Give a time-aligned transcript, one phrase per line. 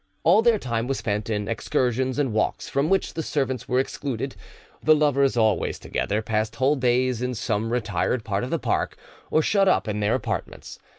[0.23, 4.35] All their time was spent in excursions and walks from, which the servants were excluded;
[4.81, 8.97] the lovers, always together, passed whole days in some retired part of the park,
[9.29, 10.79] or shut up in their apartments.